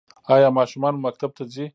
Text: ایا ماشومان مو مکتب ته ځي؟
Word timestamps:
ایا 0.33 0.49
ماشومان 0.57 0.93
مو 0.97 1.01
مکتب 1.05 1.29
ته 1.37 1.43
ځي؟ 1.53 1.65